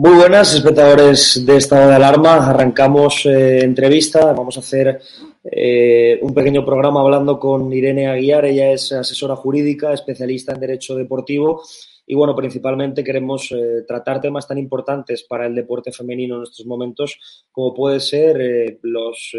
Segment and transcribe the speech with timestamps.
[0.00, 2.36] Muy buenas, espectadores de Estado de Alarma.
[2.36, 4.32] Arrancamos eh, entrevista.
[4.32, 5.00] Vamos a hacer
[5.42, 8.44] eh, un pequeño programa hablando con Irene Aguiar.
[8.44, 11.64] Ella es asesora jurídica, especialista en Derecho Deportivo.
[12.06, 16.64] Y bueno, principalmente queremos eh, tratar temas tan importantes para el deporte femenino en estos
[16.64, 17.18] momentos
[17.50, 19.32] como puede ser los,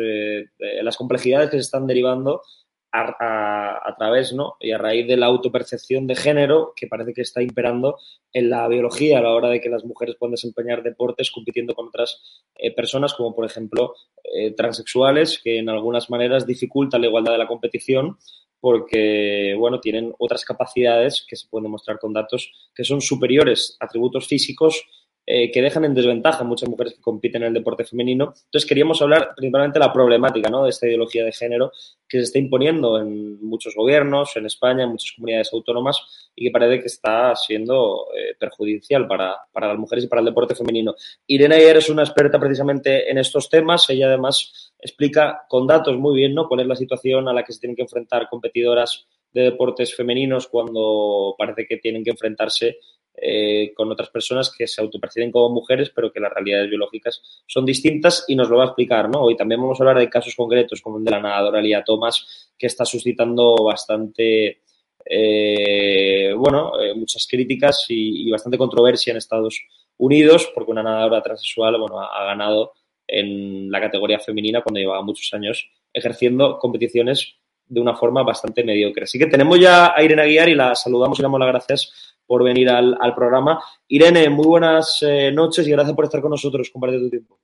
[0.84, 2.42] las complejidades que se están derivando
[2.92, 4.56] a, través ¿no?
[4.60, 7.98] y a raíz de la autopercepción de género que parece que está imperando
[8.34, 11.88] en la biología a la hora de que las mujeres puedan desempeñar deportes compitiendo con
[11.88, 12.22] otras
[12.56, 17.38] eh, personas, como por ejemplo eh, transexuales, que en algunas maneras dificultan la igualdad de
[17.40, 18.18] la competición
[18.62, 24.28] porque bueno, tienen otras capacidades que se pueden demostrar con datos que son superiores, atributos
[24.28, 24.84] físicos
[25.32, 28.34] eh, que dejan en desventaja a muchas mujeres que compiten en el deporte femenino.
[28.46, 30.64] Entonces queríamos hablar principalmente de la problemática ¿no?
[30.64, 31.72] de esta ideología de género
[32.08, 36.52] que se está imponiendo en muchos gobiernos, en España, en muchas comunidades autónomas y que
[36.52, 40.96] parece que está siendo eh, perjudicial para, para, las mujeres y para el deporte femenino.
[41.28, 43.88] Irene Ayer es una experta precisamente en estos temas.
[43.92, 46.48] Ella además explica con datos muy bien ¿no?
[46.48, 50.48] cuál es la situación a la que se tienen que enfrentar competidoras de deportes femeninos
[50.48, 52.78] cuando parece que tienen que enfrentarse
[53.22, 57.66] eh, con otras personas que se autoperciben como mujeres, pero que las realidades biológicas son
[57.66, 59.24] distintas y nos lo va a explicar, ¿no?
[59.24, 62.50] Hoy también vamos a hablar de casos concretos, como el de la nadadora Lía Thomas,
[62.58, 64.62] que está suscitando bastante,
[65.06, 69.62] eh, bueno, eh, muchas críticas y, bastante controversia en Estados
[69.98, 72.72] Unidos, porque una nadadora transexual, bueno, ha, ganado
[73.06, 79.04] en la categoría femenina cuando llevaba muchos años ejerciendo competiciones de una forma bastante mediocre.
[79.04, 82.10] Así que tenemos ya a Irene Aguiar y la saludamos y le damos las gracias
[82.30, 83.60] por venir al, programa.
[83.88, 87.40] Irene, muy buenas eh, noches y gracias por estar con nosotros, compartir tu tiempo.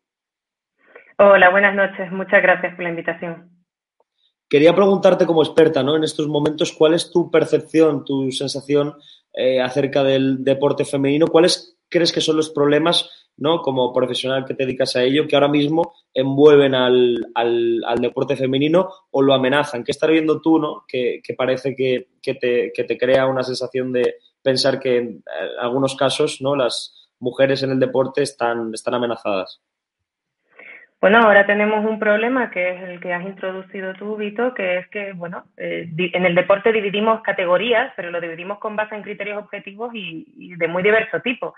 [1.18, 2.12] Hola, buenas noches.
[2.12, 3.50] Muchas gracias por la invitación.
[4.48, 5.96] Quería preguntarte como experta ¿no?
[5.96, 8.94] en estos momentos, ¿cuál es tu percepción, tu sensación
[9.34, 11.26] eh, acerca del deporte femenino?
[11.30, 13.64] ¿Cuáles crees que son los problemas, ¿no?
[13.64, 17.26] como profesional que te dedicas a ello, que ahora mismo envuelven al,
[18.00, 19.84] deporte femenino o lo amenazan?
[19.84, 20.84] ¿Qué estás viendo tú ¿no?
[20.88, 25.24] que, parece que, te, que te crea una sensación de, pensar que en
[25.60, 26.56] algunos casos ¿no?
[26.56, 29.60] las mujeres en el deporte están, están amenazadas.
[31.02, 34.88] Bueno, ahora tenemos un problema que es el que has introducido tú, Vito, que es
[34.90, 39.38] que, bueno, eh, en el deporte dividimos categorías, pero lo dividimos con base en criterios
[39.44, 41.54] objetivos y, de muy diverso tipo.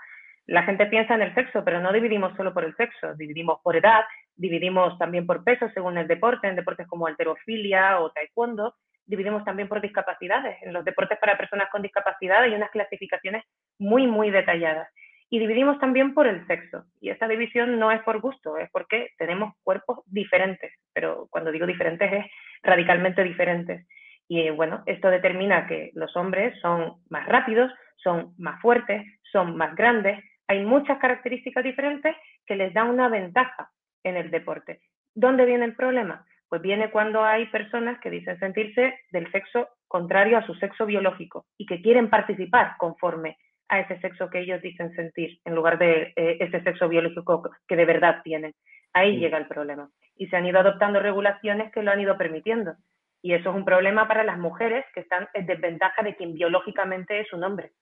[0.46, 3.76] La gente piensa en el sexo, pero no dividimos solo por el sexo, dividimos por
[3.76, 4.02] edad,
[4.34, 8.74] dividimos también por peso según el deporte, en deportes como alterofilia o taekwondo,
[9.08, 10.62] dividimos también por discapacidades.
[10.62, 13.44] En los deportes para personas con discapacidad hay unas clasificaciones
[13.78, 14.88] muy, muy detalladas.
[15.30, 16.84] Y dividimos también por el sexo.
[17.00, 20.72] Y esta división no es por gusto, es porque tenemos cuerpos diferentes.
[20.94, 22.26] Pero cuando digo diferentes es
[22.62, 23.86] radicalmente diferentes.
[24.28, 29.02] Y bueno, esto determina que los hombres son más rápidos, son más fuertes,
[29.32, 30.22] son más grandes.
[30.46, 32.14] Hay muchas características diferentes
[32.46, 33.70] que les dan una ventaja
[34.04, 34.80] en el deporte.
[35.14, 36.24] ¿Dónde viene el problema?
[36.48, 41.46] Pues viene cuando hay personas que dicen sentirse del sexo contrario a su sexo biológico
[41.58, 43.36] y que quieren participar conforme
[43.68, 47.76] a ese sexo que ellos dicen sentir, en lugar de eh, ese sexo biológico que
[47.76, 48.54] de verdad tienen.
[48.94, 49.90] Ahí llega el problema.
[50.16, 52.74] Y se han ido adoptando regulaciones que lo han ido permitiendo.
[53.20, 57.20] Y eso es un problema para las mujeres que están en desventaja de quien biológicamente
[57.20, 57.72] es un hombre.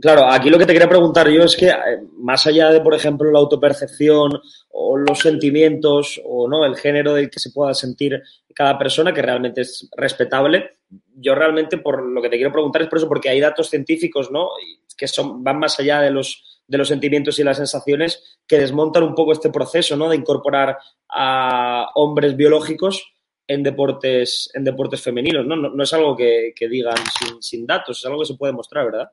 [0.00, 1.74] Claro, aquí lo que te quería preguntar yo es que eh,
[2.18, 7.28] más allá de, por ejemplo, la autopercepción o los sentimientos o no el género del
[7.28, 8.22] que se pueda sentir
[8.54, 10.78] cada persona, que realmente es respetable,
[11.14, 14.30] yo realmente por lo que te quiero preguntar es por eso, porque hay datos científicos,
[14.30, 14.48] ¿no?
[14.96, 19.02] Que son, van más allá de los, de los sentimientos y las sensaciones que desmontan
[19.02, 20.08] un poco este proceso, ¿no?
[20.08, 20.78] De incorporar
[21.10, 23.12] a hombres biológicos
[23.46, 25.56] en deportes, en deportes femeninos, ¿no?
[25.56, 29.10] No, es algo que, digan sin, sin datos, es algo que se puede mostrar, ¿verdad?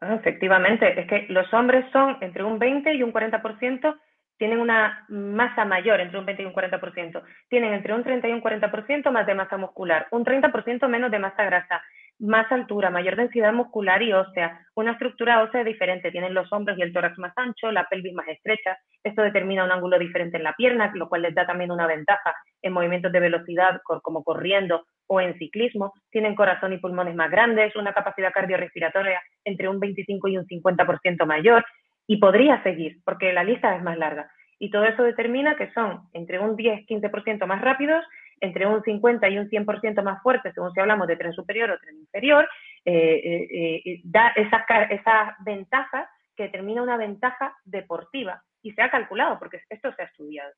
[0.00, 3.94] Ah, efectivamente, es que los hombres son entre un 20 y un 40%,
[4.38, 8.32] tienen una masa mayor, entre un 20 y un 40%, tienen entre un 30 y
[8.32, 11.82] un 40% más de masa muscular, un 30% menos de masa grasa,
[12.18, 16.82] más altura, mayor densidad muscular y ósea, una estructura ósea diferente, tienen los hombros y
[16.82, 20.54] el tórax más ancho, la pelvis más estrecha, esto determina un ángulo diferente en la
[20.54, 25.20] pierna, lo cual les da también una ventaja en movimientos de velocidad como corriendo o
[25.20, 30.38] en ciclismo, tienen corazón y pulmones más grandes, una capacidad cardiorrespiratoria entre un 25 y
[30.38, 31.64] un 50% mayor,
[32.06, 34.30] y podría seguir, porque la lista es más larga.
[34.60, 38.04] Y todo eso determina que son entre un 10-15% más rápidos,
[38.40, 41.78] entre un 50 y un 100% más fuertes, según si hablamos de tren superior o
[41.78, 42.48] tren inferior,
[42.84, 48.42] eh, eh, eh, da esas, ventajas que determina una ventaja deportiva.
[48.62, 50.52] Y se ha calculado, porque esto se ha estudiado.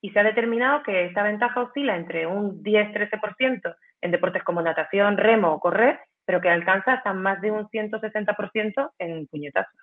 [0.00, 5.16] Y se ha determinado que esta ventaja oscila entre un 10-13% en deportes como natación,
[5.16, 9.80] remo o correr, pero que alcanza hasta más de un 160% en puñetazos.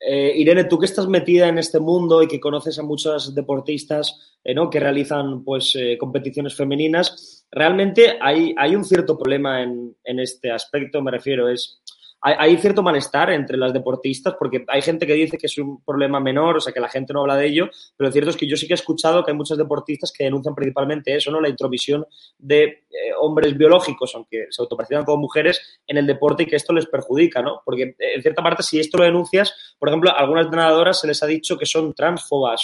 [0.00, 4.38] Eh, Irene, tú que estás metida en este mundo y que conoces a muchas deportistas
[4.42, 10.20] eh, que realizan pues, eh, competiciones femeninas, realmente hay, hay un cierto problema en, en,
[10.20, 11.82] este aspecto, me refiero, es
[12.20, 16.18] hay, cierto malestar entre las deportistas porque hay gente que dice que es un problema
[16.18, 18.48] menor, o sea, que la gente no habla de ello, pero lo cierto es que
[18.48, 21.40] yo sí que he escuchado que hay muchas deportistas que denuncian principalmente eso, ¿no?
[21.40, 22.04] La introvisión
[22.38, 26.72] de eh, hombres biológicos, aunque se autoperciban como mujeres, en el deporte y que esto
[26.72, 27.60] les perjudica, ¿no?
[27.64, 31.06] Porque eh, en cierta parte, si esto lo denuncias, por ejemplo, a algunas entrenadoras se
[31.06, 32.62] les ha dicho que son transfobas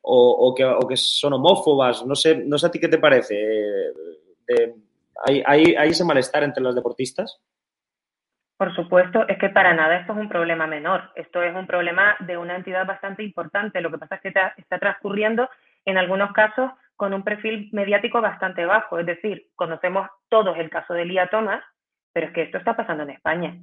[0.00, 3.36] o, que, son homófobas, no sé, no sé a ti qué te parece.
[4.48, 4.74] Eh,
[5.24, 7.38] ¿hay, hay, ¿Hay ese malestar entre las deportistas?
[8.62, 12.14] Por supuesto, es que para nada esto es un problema menor, esto es un problema
[12.20, 13.80] de una entidad bastante importante.
[13.80, 15.50] Lo que pasa es que está transcurriendo
[15.84, 20.94] en algunos casos con un perfil mediático bastante bajo, es decir, conocemos todos el caso
[20.94, 21.60] de Lía Thomas,
[22.12, 23.56] pero es que esto está pasando en España.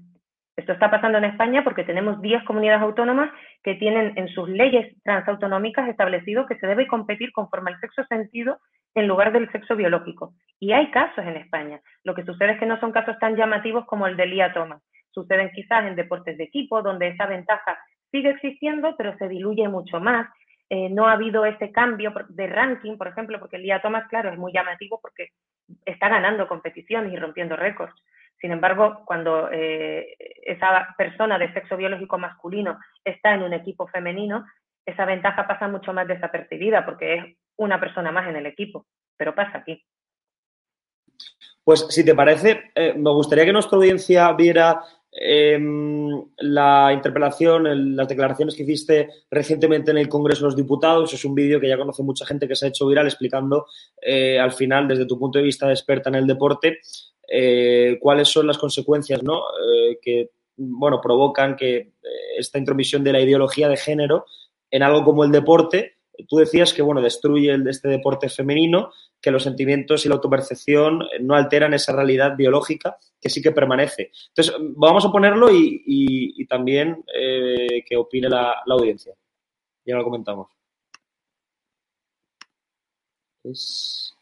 [0.57, 3.31] Esto está pasando en España porque tenemos 10 comunidades autónomas
[3.63, 8.59] que tienen en sus leyes transautonómicas establecido que se debe competir conforme al sexo sentido
[8.95, 10.33] en lugar del sexo biológico.
[10.59, 11.79] Y hay casos en España.
[12.03, 14.81] Lo que sucede es que no son casos tan llamativos como el de Lía Thomas
[15.11, 17.77] suceden quizás en deportes de equipo, donde esa ventaja
[18.11, 20.27] sigue existiendo, pero se diluye mucho más.
[20.69, 24.31] Eh, no ha habido ese cambio de ranking, por ejemplo, porque el día Thomas, claro,
[24.31, 25.29] es muy llamativo porque
[25.85, 27.95] está ganando competiciones y rompiendo récords.
[28.39, 34.45] Sin embargo, cuando eh, esa persona de sexo biológico masculino está en un equipo femenino,
[34.85, 37.23] esa ventaja pasa mucho más desapercibida porque es
[37.57, 38.85] una persona más en el equipo,
[39.17, 39.83] pero pasa aquí.
[41.63, 44.81] Pues si te parece, eh, me gustaría que nuestra audiencia viera
[45.21, 51.13] Em, la interpelación, las declaraciones que hiciste recientemente en el Congreso de los Diputados.
[51.13, 53.65] Es un vídeo que ya conoce mucha gente que se ha hecho viral explicando
[54.01, 56.79] eh, al final, desde tu punto de vista de experta en el deporte,
[57.27, 59.41] eh, cuáles son las consecuencias ¿no?
[59.41, 61.91] Eh, que bueno, provocan que
[62.37, 64.25] esta intromisión de la ideología de género
[64.71, 69.43] en algo como el deporte tú decías que, bueno, destruye este deporte femenino, que los
[69.43, 74.11] sentimientos y la autopercepción no alteran esa realidad biológica que sí que permanece.
[74.29, 79.13] Entonces, vamos a ponerlo y, también eh, que opine la, audiencia.
[79.85, 80.49] Ya lo comentamos.
[83.43, 84.15] Es...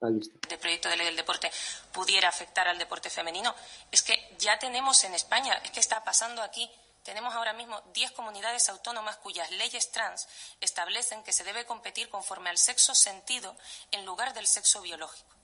[0.00, 0.20] El
[0.60, 1.50] proyecto de ley del deporte
[1.90, 3.54] pudiera afectar al deporte femenino.
[3.90, 6.68] Es que ya tenemos en España, es que está pasando aquí
[7.04, 10.26] tenemos ahora mismo 10 comunidades autónomas cuyas leyes trans
[10.60, 13.54] establecen que se debe competir conforme al sexo sentido
[13.92, 15.34] en lugar del sexo biológico.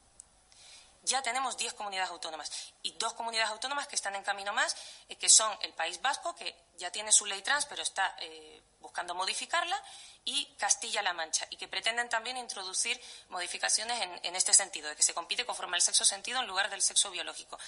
[1.02, 2.50] Ya tenemos 10 comunidades autónomas
[2.82, 4.76] y dos comunidades autónomas que están en camino más,
[5.08, 8.62] eh, que son el País Vasco, que ya tiene su ley trans, pero está eh,
[8.80, 9.82] buscando modificarla,
[10.24, 15.14] y Castilla-La Mancha, y que pretenden también introducir modificaciones en, este sentido, de que se
[15.14, 17.58] compite conforme al sexo sentido en lugar del sexo biológico.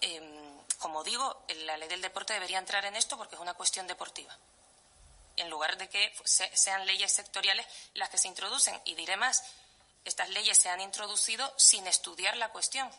[0.00, 0.45] Em,
[0.78, 4.36] como digo, la ley del deporte debería entrar en esto porque es una cuestión deportiva.
[5.36, 8.80] En lugar de que sean leyes sectoriales las que se introducen.
[8.84, 9.44] Y diré más,
[10.04, 12.90] estas leyes se han introducido sin estudiar la cuestión.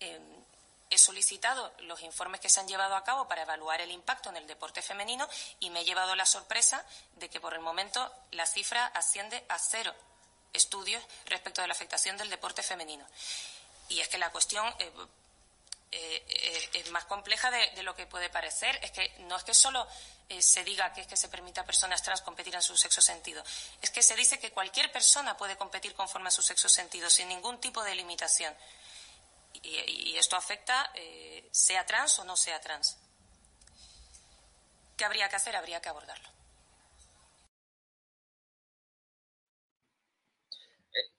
[0.00, 0.44] Em,
[0.90, 4.36] he solicitado los informes que se han llevado a cabo para evaluar el impacto en
[4.36, 5.28] el deporte femenino
[5.60, 6.84] y me he llevado la sorpresa
[7.16, 9.94] de que por el momento la cifra asciende a cero
[10.52, 13.04] estudios respecto de la afectación del deporte femenino.
[13.88, 14.90] Y es que la cuestión eh,
[15.90, 18.78] eh, eh, es más compleja de, lo que puede parecer.
[18.82, 19.86] Es que no es que solo
[20.28, 23.00] eh, se diga que es que se permita a personas trans competir en su sexo
[23.00, 23.42] sentido.
[23.80, 27.28] Es que se dice que cualquier persona puede competir conforme a su sexo sentido, sin
[27.28, 28.54] ningún tipo de limitación.
[29.62, 30.92] Y, esto afecta
[31.50, 32.96] sea trans o no sea trans.
[34.96, 35.54] ¿Qué habría que hacer?
[35.56, 36.28] Habría que abordarlo.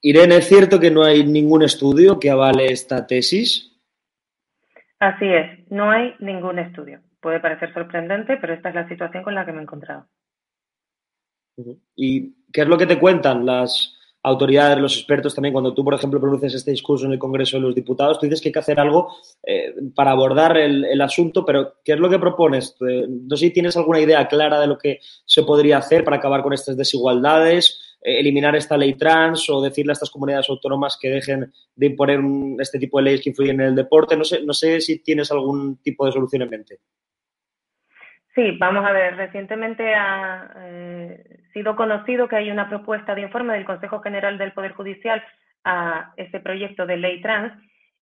[0.02, 3.75] Irene, ¿es cierto que no hay ningún estudio que avale esta tesis?
[5.06, 7.00] Así es, no hay ningún estudio.
[7.22, 10.08] Puede parecer sorprendente, pero esta es la situación con la que me he encontrado.
[11.96, 15.94] ¿Y qué es lo que te cuentan las autoridades, los expertos también, cuando tú, por
[15.94, 18.60] ejemplo, produces este discurso en el Congreso de los Diputados, tú dices que hay que
[18.60, 22.76] hacer algo eh, para abordar el, asunto, pero ¿qué es lo que propones?
[22.90, 26.18] Eh, no sé si tienes alguna idea clara de lo que se podría hacer para
[26.18, 31.10] acabar con estas desigualdades, eliminar esta ley trans o decirle a estas comunidades autónomas que
[31.10, 32.20] dejen de imponer
[32.60, 34.16] este tipo de leyes que influyen en el deporte.
[34.16, 36.78] No sé, no sé si tienes algún tipo de solución en mente.
[38.36, 39.16] Sí, vamos a ver.
[39.16, 44.52] Recientemente ha eh, sido conocido que hay una propuesta de informe del Consejo General del
[44.52, 45.24] Poder Judicial
[45.64, 47.54] a ese proyecto de ley trans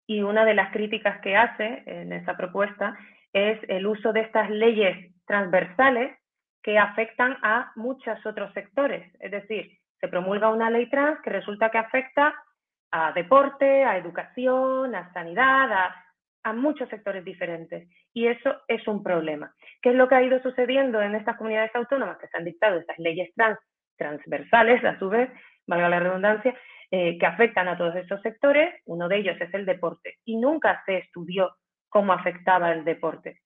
[0.05, 2.97] y una de las críticas que hace en esa propuesta
[3.31, 6.17] es el uso de estas leyes transversales
[6.61, 9.09] que afectan a muchos otros sectores.
[9.19, 12.35] Es decir, se promulga una ley trans que resulta que afecta
[12.91, 15.71] a deporte, a educación, a sanidad,
[16.43, 17.87] a, muchos sectores diferentes.
[18.13, 19.55] Y eso es un problema.
[19.81, 22.79] ¿Qué es lo que ha ido sucediendo en estas comunidades autónomas que se han dictado
[22.79, 23.57] estas leyes trans
[23.97, 25.29] transversales, a su vez,
[25.65, 26.53] valga la redundancia,
[26.91, 28.75] eh, que afectan a todos esos sectores?
[28.85, 30.17] Uno de ellos es el deporte.
[30.25, 31.55] Y nunca se estudió
[31.87, 33.39] cómo afectaba el deporte,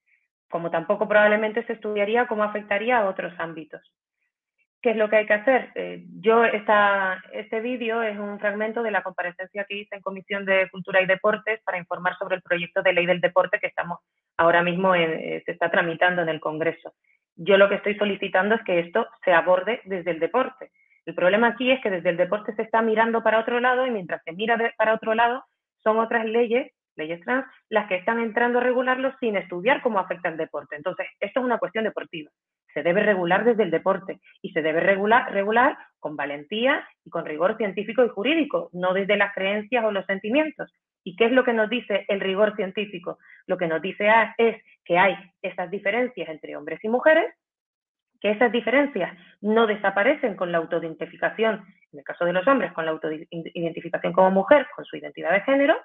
[0.50, 3.94] como tampoco probablemente se estudiaría cómo afectaría a otros ámbitos.
[4.88, 5.70] ¿Qué es lo que hay que hacer?
[5.76, 10.46] Eh, yo, esta, este vídeo es un fragmento de la comparecencia que hice en Comisión
[10.46, 14.00] de Cultura y Deportes para informar sobre el proyecto de ley del deporte que estamos
[14.38, 16.94] ahora mismo eh, se está tramitando en el Congreso.
[17.36, 20.72] Yo lo que estoy solicitando es que esto se aborde desde el deporte.
[21.06, 23.92] El problema aquí es que desde el deporte se está mirando para otro lado y
[23.92, 25.44] mientras se mira para otro lado
[25.84, 30.30] son otras leyes, leyes trans, las que están entrando a regularlo sin estudiar cómo afecta
[30.30, 30.78] el deporte.
[30.78, 32.32] Entonces, esto es una cuestión deportiva
[32.78, 37.26] se debe regular desde el deporte y se debe regular, regular con valentía y con
[37.26, 40.72] rigor científico y jurídico, no desde las creencias o los sentimientos.
[41.04, 43.18] ¿Y qué es lo que nos dice el rigor científico?
[43.48, 44.08] Lo que nos dice
[44.38, 47.34] es que hay esas diferencias entre hombres y mujeres,
[48.22, 52.86] que esas diferencias no desaparecen con la autoidentificación, en el caso de los hombres, con
[52.86, 55.76] la autoidentificación como mujer, con su identidad de género,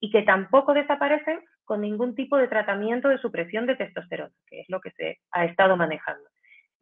[0.00, 4.68] y que tampoco desaparecen con ningún tipo de tratamiento de supresión de testosterona, que es
[4.68, 6.28] lo que se ha estado manejando.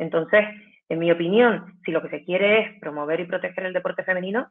[0.00, 0.44] Entonces,
[0.88, 4.50] en mi opinión, si lo que se quiere es promover y proteger el deporte femenino,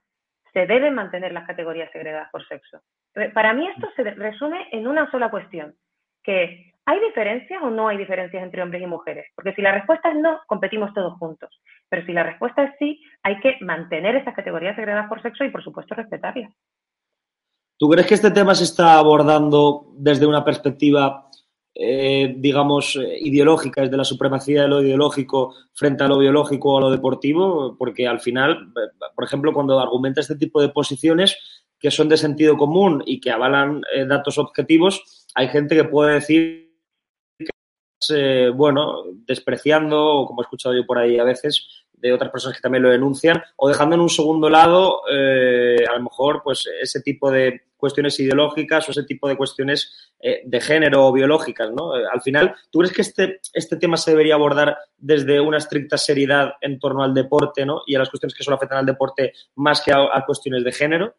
[0.54, 2.80] se deben mantener las categorías segregadas por sexo.
[3.34, 5.76] Para mí esto se resume en una sola cuestión,
[6.24, 9.26] que ¿hay diferencias o no hay diferencias entre hombres y mujeres?
[9.36, 11.50] Porque si la respuesta es no, competimos todos juntos.
[11.90, 15.50] Pero si la respuesta es sí, hay que mantener esas categorías segregadas por sexo y,
[15.50, 16.52] por supuesto, respetarlas.
[17.78, 21.29] ¿Tú crees que este tema se está abordando desde una perspectiva
[21.76, 26.74] eh, digamos, eh, ideológica, es de la supremacía de lo ideológico frente a lo biológico
[26.74, 30.70] o a lo deportivo, porque al final, eh, por ejemplo, cuando argumenta este tipo de
[30.70, 31.38] posiciones
[31.80, 36.74] que son de sentido común y que avalan datos objetivos, hay gente que puede decir
[38.06, 42.58] que, bueno, despreciando, o como he escuchado yo por ahí a veces, de otras personas
[42.58, 46.68] que también lo denuncian, o dejando en un segundo lado, eh, a lo mejor, pues
[46.82, 51.72] ese tipo de cuestiones ideológicas o ese tipo de cuestiones eh, de género o biológicas,
[51.72, 51.98] ¿no?
[51.98, 55.98] Eh, al final, ¿tú crees que este, este tema se debería abordar desde una estricta
[55.98, 57.82] seriedad en torno al deporte, ¿no?
[57.88, 61.16] Y a las cuestiones que solo afectan al deporte más que a, cuestiones de género?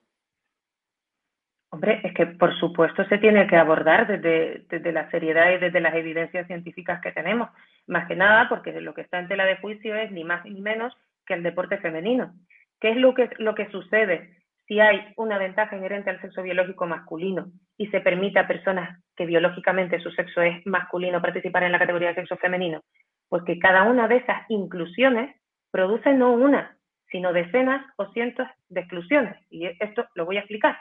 [1.70, 5.80] Hombre, es que por supuesto se tiene que abordar desde, desde, la seriedad y desde
[5.80, 7.48] las evidencias científicas que tenemos.
[7.90, 10.60] Más que nada porque lo que está en tela de juicio es ni más ni
[10.60, 12.32] menos que el deporte femenino.
[12.80, 14.30] ¿Qué es lo que, lo que sucede
[14.68, 19.26] si hay una ventaja inherente al sexo biológico masculino y se permite a personas que
[19.26, 22.80] biológicamente su sexo es masculino participar en la categoría de sexo femenino?
[23.28, 25.34] Pues que cada una de esas inclusiones
[25.72, 26.76] produce no una,
[27.10, 29.36] sino decenas o cientos de exclusiones.
[29.50, 30.78] Y esto lo voy a explicar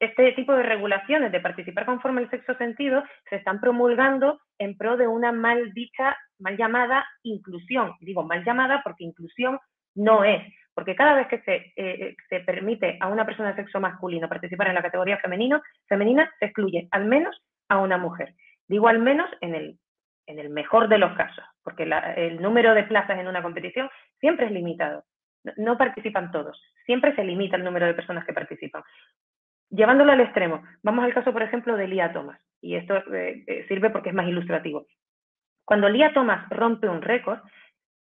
[0.00, 4.96] este tipo de regulaciones de participar conforme al sexo sentido se están promulgando en pro
[4.96, 7.94] de una mal dicha, mal llamada inclusión.
[8.00, 9.58] Digo mal llamada porque inclusión
[9.94, 10.42] no es,
[10.74, 14.68] porque cada vez que se, eh, se permite a una persona de sexo masculino participar
[14.68, 17.36] en la categoría femenino, femenina, se excluye al menos
[17.68, 18.34] a una mujer.
[18.68, 19.78] Digo al menos en el,
[20.26, 21.82] en el mejor de los casos, porque
[22.16, 23.90] el número de plazas en una competición
[24.20, 25.04] siempre es limitado.
[25.56, 28.82] No participan todos, siempre se limita el número de personas que participan.
[29.70, 33.66] Llevándolo al extremo, vamos al caso, por ejemplo, de Lía Thomas, y esto eh, eh,
[33.68, 34.86] sirve porque es más ilustrativo.
[35.64, 37.40] Cuando Lía Thomas rompe un récord,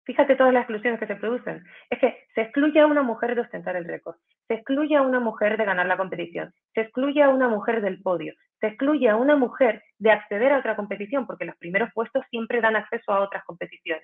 [0.04, 1.64] fíjate todas las exclusiones que se producen.
[1.90, 4.18] Es que se excluye a una mujer de ostentar el récord,
[4.48, 8.02] se excluye a una mujer de ganar la competición, se excluye a una mujer del
[8.02, 12.26] podio, se excluye a una mujer de acceder a otra competición, porque los primeros puestos
[12.30, 14.04] siempre dan acceso a otras competiciones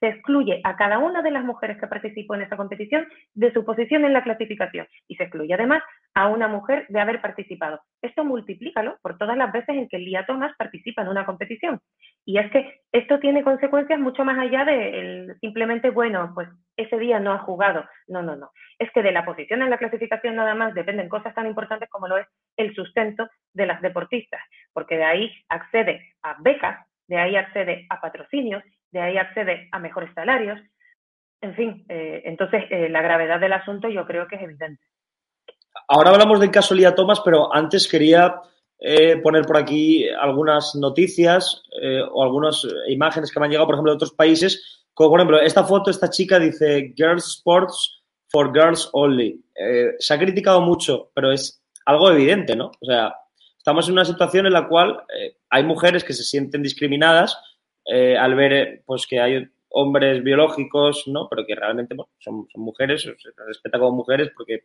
[0.00, 3.64] se excluye a cada una de las mujeres que participó en esa competición de su
[3.64, 5.82] posición en la clasificación y se excluye además
[6.14, 7.80] a una mujer de haber participado.
[8.02, 11.80] Esto multiplícalo por todas las veces en que Lía Thomas participa en una competición.
[12.24, 17.20] Y es que esto tiene consecuencias mucho más allá de simplemente, bueno, pues ese día
[17.20, 17.84] no ha jugado.
[18.08, 18.50] No, no, no.
[18.78, 22.08] Es que de la posición en la clasificación nada más dependen cosas tan importantes como
[22.08, 22.26] lo es
[22.56, 24.40] el sustento de las deportistas,
[24.72, 29.78] porque de ahí accede a becas, de ahí accede a patrocinios de ahí accede a
[29.78, 30.58] mejores salarios.
[31.40, 34.82] En fin, eh, entonces eh, la gravedad del asunto yo creo que es evidente.
[35.88, 38.40] Ahora hablamos del caso Lía Thomas, pero antes quería
[38.78, 41.62] eh, poner por aquí algunas noticias
[42.12, 44.84] o algunas imágenes que me han llegado, por ejemplo, de otros países.
[44.92, 49.42] Como por ejemplo, esta foto, esta chica dice Girls Sports for Girls Only.
[49.98, 52.66] se ha criticado mucho, pero es algo evidente, ¿no?
[52.80, 53.14] O sea,
[53.56, 55.02] estamos en una situación en la cual
[55.48, 57.36] hay mujeres que se sienten discriminadas
[57.92, 61.28] eh, al ver eh, pues que hay hombres biológicos, ¿no?
[61.28, 64.64] Pero que realmente son, mujeres, se respeta como mujeres porque,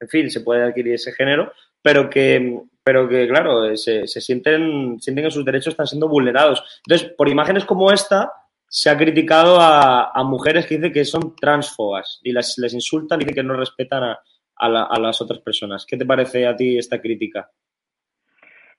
[0.00, 4.98] en fin, se puede adquirir ese género, pero que, pero que claro, eh, se, sienten,
[5.00, 6.62] sienten que sus derechos están siendo vulnerados.
[6.86, 8.32] Entonces, por imágenes como esta,
[8.66, 13.24] se ha criticado a, mujeres que dicen que son transfobas y las, les insultan y
[13.24, 14.16] dicen que no respetan
[14.56, 15.84] a las otras personas.
[15.84, 17.50] ¿Qué te parece a ti esta crítica?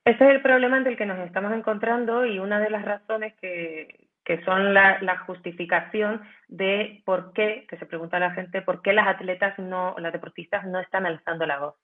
[0.06, 3.34] Ese es el problema en el que nos estamos encontrando y una de las razones
[3.40, 4.10] que,
[4.44, 9.08] son la, justificación de por qué, que se pregunta a la gente, por qué las
[9.08, 11.76] atletas no, las deportistas no están alzando la voz.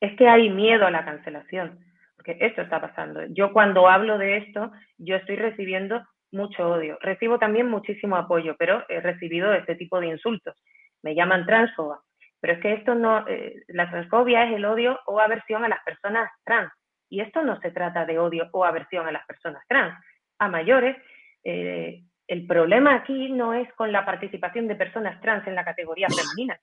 [0.00, 1.78] Es que hay miedo a la cancelación,
[2.16, 3.26] porque esto está pasando.
[3.28, 6.98] Yo cuando hablo de esto, yo estoy recibiendo mucho odio.
[7.02, 10.56] Recibo también muchísimo apoyo, pero he recibido este tipo de insultos.
[11.02, 12.00] Me llaman transfoba.
[12.40, 15.84] Pero es que esto no, eh, la transfobia es el odio o aversión a las
[15.84, 16.72] personas trans
[17.10, 19.94] y esto no se trata de odio o aversión a las personas trans.
[20.38, 20.96] A mayores,
[21.44, 26.06] eh, el problema aquí no es con la participación de personas trans en la categoría
[26.08, 26.58] femenina,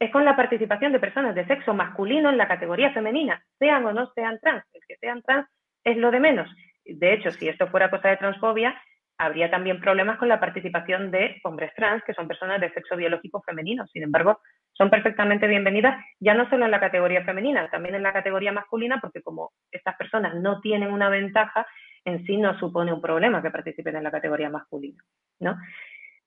[0.00, 3.92] es con la participación de personas de sexo masculino en la categoría femenina, sean o
[3.92, 4.64] no sean trans.
[4.72, 5.46] El que sean trans
[5.84, 6.50] es lo de menos.
[6.84, 8.74] De hecho, si esto fuera cosa de transfobia,
[9.20, 13.42] habría también problemas con la participación de hombres trans, que son personas de sexo biológico
[13.42, 13.86] femenino.
[13.88, 14.40] Sin embargo,
[14.72, 18.98] son perfectamente bienvenidas, ya no solo en la categoría femenina, también en la categoría masculina,
[18.98, 21.66] porque como estas personas no tienen una ventaja,
[22.06, 25.04] en sí no supone un problema que participen en la categoría masculina,
[25.38, 25.58] ¿no?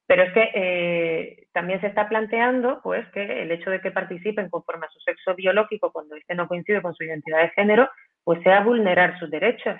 [0.05, 4.51] Pero es que eh, también se está planteando pues, que el hecho de que participen
[4.51, 7.89] conforme a su sexo biológico cuando este no coincide con su identidad de género,
[8.23, 9.77] pues sea vulnerar sus derechos.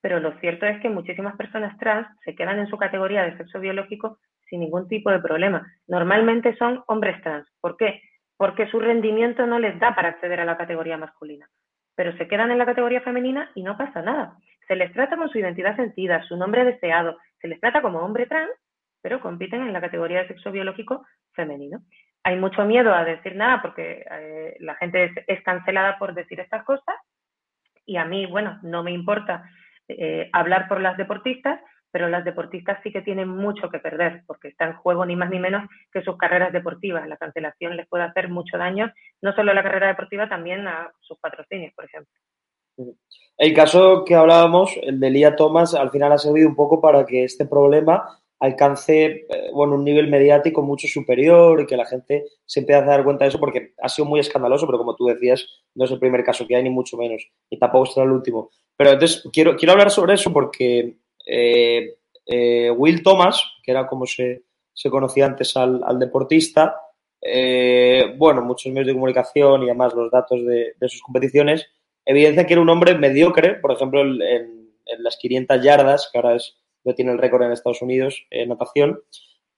[0.00, 3.60] Pero lo cierto es que muchísimas personas trans se quedan en su categoría de sexo
[3.60, 5.66] biológico sin ningún tipo de problema.
[5.86, 7.46] Normalmente son hombres trans.
[7.60, 8.00] ¿Por qué?
[8.40, 11.46] porque su rendimiento no les da para acceder a la categoría masculina.
[11.94, 14.38] Pero se quedan en la categoría femenina y no pasa nada.
[14.66, 18.24] Se les trata con su identidad sentida, su nombre deseado, se les trata como hombre
[18.24, 18.50] trans,
[19.02, 21.82] pero compiten en la categoría de sexo biológico femenino.
[22.22, 26.64] Hay mucho miedo a decir nada porque eh, la gente es, cancelada por decir estas
[26.64, 26.96] cosas
[27.84, 29.44] y a mí, bueno, no me importa
[29.98, 34.48] eh, hablar por las deportistas, pero las deportistas sí que tienen mucho que perder, porque
[34.48, 37.06] está en juego ni más ni menos que sus carreras deportivas.
[37.08, 40.92] La cancelación les puede hacer mucho daño, no solo a la carrera deportiva, también a
[41.00, 42.12] sus patrocinios, por ejemplo.
[43.36, 47.04] El caso que hablábamos, el de Lía Thomas, al final ha servido un poco para
[47.04, 52.24] que este problema alcance eh, bueno, un nivel mediático mucho superior y que la gente
[52.46, 55.06] se empiece a dar cuenta de eso porque ha sido muy escandaloso, pero como tú
[55.06, 58.12] decías, no es el primer caso que hay, ni mucho menos, y tampoco será el
[58.12, 58.50] último.
[58.80, 64.06] Pero entonces quiero, quiero hablar sobre eso porque eh, eh, Will Thomas, que era como
[64.06, 66.76] se, se conocía antes al, deportista,
[68.16, 71.66] bueno, muchos medios de comunicación y además los datos de, sus competiciones
[72.06, 76.56] evidencian que era un hombre mediocre, por ejemplo, en, las 500 yardas, que ahora es
[76.82, 79.02] que tiene el récord en Estados Unidos en natación.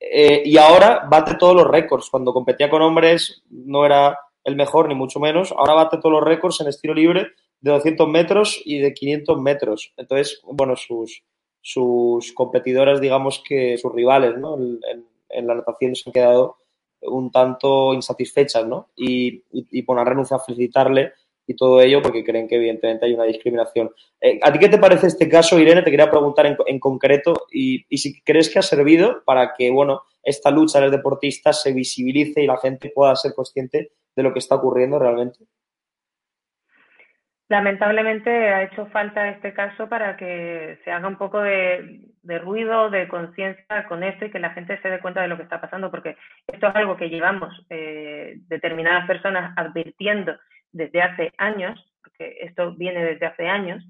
[0.00, 2.10] Eh, y ahora bate todos los récords.
[2.10, 5.52] Cuando competía con hombres no era el mejor, ni mucho menos.
[5.52, 7.28] Ahora bate todos los récords en estilo libre
[7.62, 9.92] de 200 metros y de 500 metros.
[9.96, 11.22] Entonces, bueno, sus,
[11.60, 14.58] sus competidoras, digamos que sus rivales ¿no?
[14.58, 16.56] en, la natación se han quedado
[17.00, 18.90] un tanto insatisfechas, ¿no?
[18.94, 21.12] Y, y, y renuncia a felicitarle
[21.46, 23.90] y todo ello porque creen que evidentemente hay una discriminación.
[24.20, 25.82] Eh, ¿A ti qué te parece este caso, Irene?
[25.82, 29.70] Te quería preguntar en, en concreto y, y, si crees que ha servido para que,
[29.70, 34.22] bueno, esta lucha de los deportistas se visibilice y la gente pueda ser consciente de
[34.22, 35.40] lo que está ocurriendo realmente.
[37.52, 42.00] Lamentablemente ha hecho falta este caso para que se haga un poco de,
[42.38, 45.42] ruido, de conciencia con esto y que la gente se dé cuenta de lo que
[45.42, 50.34] está pasando, porque esto es algo que llevamos eh, determinadas personas advirtiendo
[50.72, 53.84] desde hace años, porque esto viene desde hace años,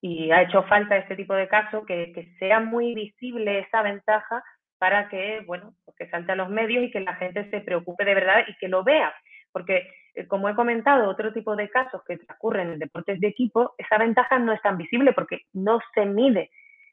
[0.00, 4.44] y ha hecho falta este tipo de caso, que, sea muy visible esa ventaja
[4.78, 8.04] para que, bueno, pues que salte a los medios y que la gente se preocupe
[8.04, 9.12] de verdad y que lo vea.
[9.50, 9.90] Porque,
[10.28, 14.38] como he comentado, otro tipo de casos que transcurren en deportes de equipo, esa ventaja
[14.38, 16.50] no es tan visible porque no se mide.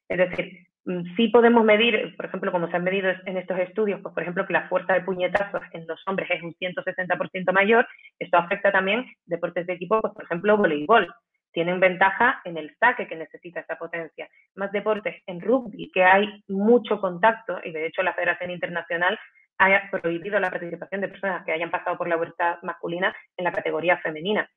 [0.08, 4.02] Es decir, mm, sí podemos medir, por ejemplo, como se han medido en estos estudios,
[4.02, 7.88] pues por ejemplo, que la fuerza de puñetazos en los hombres es un 160% mayor,
[8.18, 11.14] esto afecta también deportes de equipo, pues por ejemplo, voleibol.
[11.52, 14.30] Tienen ventaja en el saque que necesita esa potencia.
[14.56, 19.18] Más deportes en rugby, que hay mucho contacto, y de hecho la Federación Internacional
[19.60, 23.52] ha prohibido la participación de personas que hayan pasado por la vuelta masculina en la
[23.52, 24.50] categoría femenina.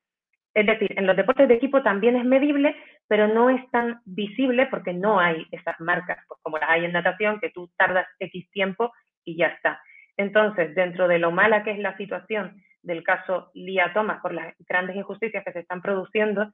[0.53, 2.75] Es decir, en los deportes de equipo también es medible,
[3.07, 6.91] pero no es tan visible porque no hay esas marcas, pues como las hay en
[6.91, 8.91] natación, que tú tardas X tiempo
[9.25, 9.81] y ya está.
[10.15, 14.53] Entonces, dentro de lo mala que es la situación del caso Lía Thomas por las
[14.59, 16.51] grandes injusticias que se están produciendo,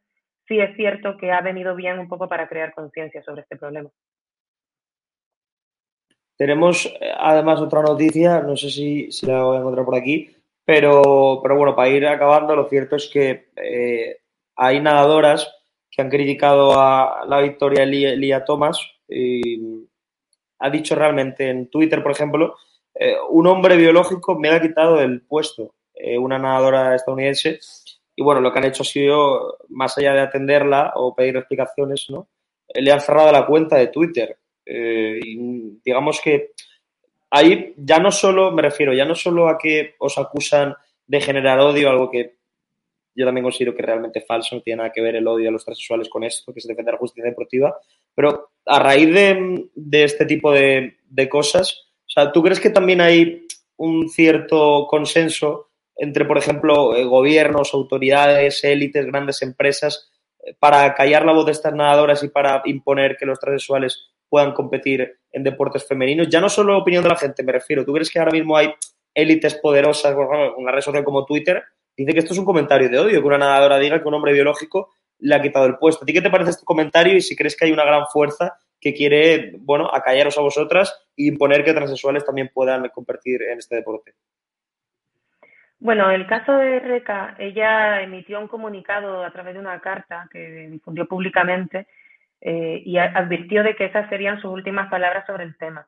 [0.47, 3.89] sí es cierto que ha venido bien un poco para crear conciencia sobre este problema.
[6.39, 11.41] Tenemos eh, además otra noticia, no sé si, la voy a encontrar por aquí, pero,
[11.43, 14.19] pero bueno, para ir acabando, lo cierto es que eh,
[14.55, 15.53] hay nadadoras
[15.91, 18.79] que han criticado a la victoria de Lía Thomas.
[19.09, 19.85] Y
[20.59, 22.55] ha dicho realmente en Twitter, por ejemplo,
[22.95, 25.75] eh, un hombre biológico me ha quitado el puesto,
[26.21, 27.59] una nadadora estadounidense.
[28.15, 32.05] Y bueno, lo que han hecho ha sido, más allá de atenderla o pedir explicaciones,
[32.09, 32.29] ¿no?
[32.73, 34.38] Le han cerrado la cuenta de Twitter.
[34.71, 35.19] Eh,
[35.83, 36.51] digamos que
[37.31, 40.75] ahí ya no solo, me refiero, ya no solo a que os acusan
[41.07, 42.35] de generar odio, algo que
[43.15, 45.65] yo también considero que realmente falso, no tiene nada que ver el odio a los
[45.65, 47.75] transexuales con esto, que es defender la justicia deportiva,
[48.13, 52.69] pero a raíz de, de este tipo de, de, cosas, o sea, ¿tú crees que
[52.69, 60.11] también hay un cierto consenso entre, por ejemplo, eh, gobiernos, autoridades, élites, grandes empresas,
[60.45, 64.53] eh, para callar la voz de estas nadadoras y para imponer que los transexuales puedan
[64.53, 66.29] competir en deportes femeninos?
[66.29, 67.83] Ya no solo opinión de la gente, me refiero.
[67.83, 68.73] ¿Tú crees que ahora mismo hay
[69.13, 71.63] élites poderosas, ejemplo, una red social como Twitter,
[71.97, 74.33] dice que esto es un comentario de odio, que una nadadora diga que un hombre
[74.33, 76.03] biológico le ha quitado el puesto.
[76.03, 78.57] ¿A ti qué te parece este comentario y si crees que hay una gran fuerza
[78.79, 83.75] que quiere, bueno, acallaros a vosotras y imponer que transexuales también puedan competir en este
[83.75, 84.13] deporte?
[85.79, 90.67] Bueno, el caso de Reca, ella emitió un comunicado a través de una carta que
[90.69, 91.87] difundió públicamente
[92.41, 95.85] eh, y advirtió de que esas serían sus últimas palabras sobre el tema.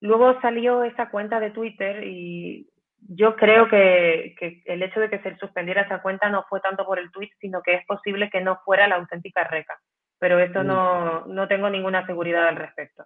[0.00, 2.68] Luego salió esa cuenta de Twitter y
[3.00, 6.84] yo creo que, que, el hecho de que se suspendiera esa cuenta no fue tanto
[6.84, 9.78] por el tweet, sino que es posible que no fuera la auténtica reca.
[10.20, 13.04] Pero eso no, no tengo ninguna seguridad al respecto.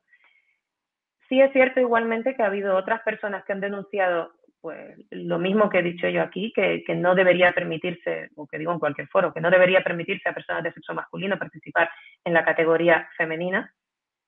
[1.28, 5.68] Sí es cierto igualmente que ha habido otras personas que han denunciado pues lo mismo
[5.68, 9.08] que he dicho yo aquí, que, que, no debería permitirse, o que digo en cualquier
[9.08, 11.90] foro, que no debería permitirse a personas de sexo masculino participar
[12.24, 13.74] en la categoría femenina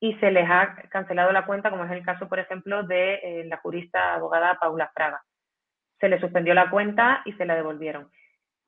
[0.01, 3.45] y se les ha cancelado la cuenta, como es el caso, por ejemplo, de eh,
[3.47, 5.23] la jurista abogada Paula Fraga.
[6.01, 8.11] Se le suspendió la cuenta y se la devolvieron.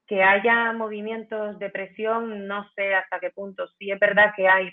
[0.07, 3.67] Que haya movimientos de presión, no sé hasta qué punto.
[3.77, 4.73] Sí es verdad que hay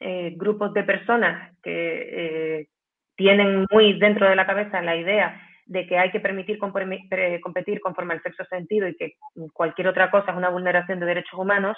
[0.00, 2.68] eh, grupos de personas que eh,
[3.16, 8.14] tienen muy dentro de la cabeza la idea de que hay que permitir competir conforme
[8.14, 9.14] al sexo sentido y que
[9.52, 11.76] cualquier otra cosa es una vulneración de derechos humanos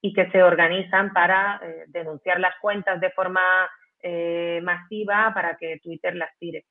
[0.00, 3.40] y que se organizan para eh, denunciar las cuentas de forma
[4.02, 6.64] eh, masiva para que Twitter las tire.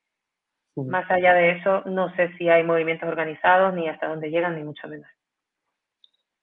[0.75, 4.63] Más allá de eso, no sé si hay movimientos organizados, ni hasta dónde llegan, ni
[4.63, 5.07] mucho menos.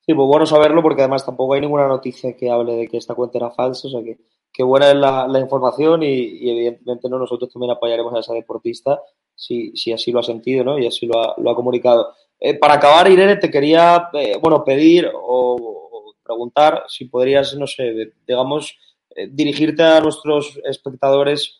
[0.00, 3.14] Sí, pues bueno saberlo porque además tampoco hay ninguna noticia que hable de que esta
[3.14, 4.18] cuenta era falsa, o sea que,
[4.52, 9.00] que buena es la, información y, evidentemente no nosotros también apoyaremos a esa deportista
[9.34, 10.78] si, si así lo ha sentido ¿no?
[10.78, 12.14] y así lo ha, lo ha comunicado.
[12.40, 18.12] Eh, para acabar, Irene, te quería eh, bueno, pedir o, preguntar si podrías, no sé,
[18.26, 18.78] digamos,
[19.14, 21.58] eh, dirigirte a nuestros espectadores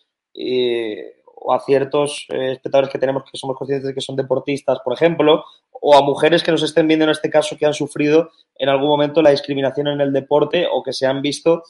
[1.43, 5.45] o a ciertos espectadores que tenemos que somos conscientes de que son deportistas, por ejemplo,
[5.73, 8.89] o a mujeres que nos estén viendo en este caso que han sufrido en algún
[8.89, 11.65] momento la discriminación en el deporte o que se han visto,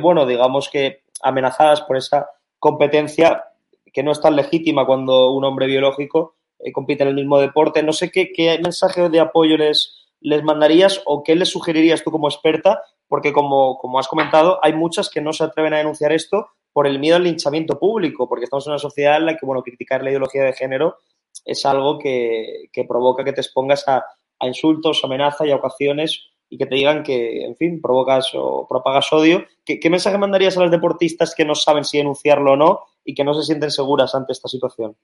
[0.00, 2.28] bueno, digamos que amenazadas por esa
[2.58, 3.44] competencia
[3.92, 7.82] que no es tan legítima cuando un hombre biológico eh, compite en el mismo deporte.
[7.82, 12.10] No sé qué, qué mensaje de apoyo les, les mandarías o qué les sugerirías tú
[12.10, 16.12] como experta, porque como, como has comentado, hay muchas que no se atreven a denunciar
[16.12, 19.44] esto por el miedo al linchamiento público, porque estamos en una sociedad en la que,
[19.44, 20.96] bueno, criticar la ideología de género
[21.44, 24.04] es algo que, que provoca que te expongas a,
[24.38, 28.66] a insultos, amenazas y a ocasiones y que te digan que, en fin, provocas o
[28.68, 29.46] propagas odio.
[29.64, 33.14] ¿Qué, ¿Qué, mensaje mandarías a las deportistas que no saben si denunciarlo o no y
[33.14, 34.96] que no se sienten seguras ante esta situación?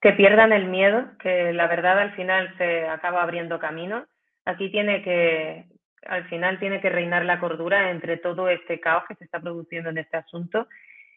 [0.00, 4.06] que pierdan el miedo, que la verdad al final se acaba abriendo camino.
[4.46, 5.66] Aquí tiene que,
[6.06, 9.90] al final tiene que reinar la cordura entre todo este caos que se está produciendo
[9.90, 10.68] en este asunto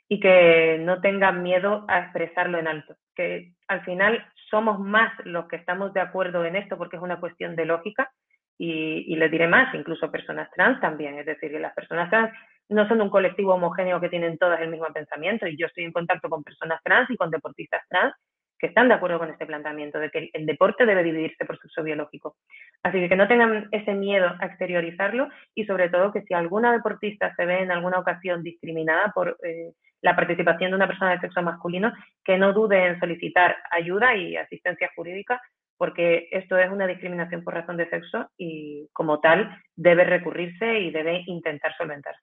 [0.10, 2.98] y que no tengan miedo a expresarlo en alto.
[3.16, 7.22] Que al final somos más los que estamos de acuerdo en esto porque es una
[7.22, 8.12] cuestión de lógica
[8.58, 11.18] y, y les diré más, incluso personas trans también.
[11.18, 12.34] Es decir, que las personas trans
[12.70, 15.92] no son un colectivo homogéneo que tienen todas el mismo pensamiento y yo estoy en
[15.92, 18.14] contacto con personas trans y con deportistas trans
[18.58, 21.84] que están de acuerdo con este planteamiento de que el deporte debe dividirse por sexo
[21.84, 22.38] biológico.
[22.82, 27.36] Así que no tengan ese miedo a exteriorizarlo y sobre todo que si alguna deportista
[27.36, 31.42] se ve en alguna ocasión discriminada por eh, la participación de una persona de sexo
[31.42, 31.92] masculino,
[32.24, 35.42] que no dude en solicitar ayuda y asistencia jurídica
[35.78, 40.92] porque esto es una discriminación por razón de sexo y como tal debe recurrirse y
[40.92, 42.22] debe intentar solventarse.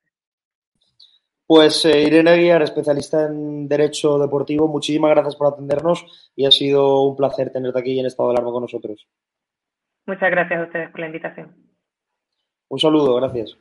[1.50, 7.02] Pues eh, Irene Aguiar, especialista en Derecho Deportivo, muchísimas gracias por atendernos y ha sido
[7.02, 9.08] un placer tenerte aquí en estado de alarma con nosotros.
[10.06, 11.52] Muchas gracias a ustedes por la invitación.
[12.68, 13.58] Un saludo, gracias.